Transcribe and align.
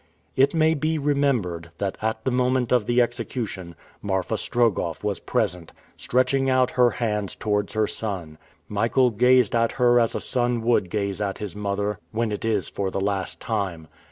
It 0.35 0.55
may 0.55 0.73
be 0.73 0.97
remembered, 0.97 1.69
that 1.77 1.95
at 2.01 2.25
the 2.25 2.31
moment 2.31 2.71
of 2.71 2.87
the 2.87 3.03
execution, 3.03 3.75
Marfa 4.01 4.33
Strogoff 4.35 5.03
was 5.03 5.19
present, 5.19 5.73
stretching 5.95 6.49
out 6.49 6.71
her 6.71 6.89
hands 6.89 7.35
towards 7.35 7.73
her 7.73 7.85
son. 7.85 8.39
Michael 8.67 9.11
gazed 9.11 9.55
at 9.55 9.73
her 9.73 9.99
as 9.99 10.15
a 10.15 10.19
son 10.19 10.61
would 10.63 10.89
gaze 10.89 11.21
at 11.21 11.37
his 11.37 11.55
mother, 11.55 11.99
when 12.09 12.31
it 12.31 12.43
is 12.43 12.67
for 12.67 12.89
the 12.89 12.99
last 12.99 13.39
time. 13.39 13.87